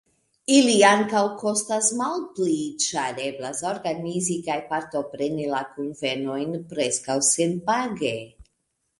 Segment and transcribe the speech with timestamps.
[0.53, 2.55] Ili ankaŭ kostas malpli,
[2.85, 8.15] ĉar eblas organizi kaj partopreni la kunvenojn preskaŭ senpage.